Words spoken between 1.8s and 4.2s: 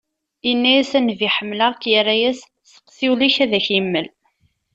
Yerra-as: "Seqsi ul-ik ad ak-yemmel."